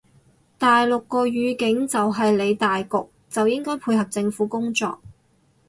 [0.57, 2.89] 大陸個語境就係理大局
[3.29, 4.99] 就應該配合政府工作